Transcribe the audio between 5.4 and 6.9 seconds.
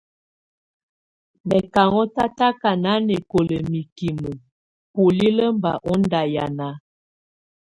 bà ɔ́n ndahiana.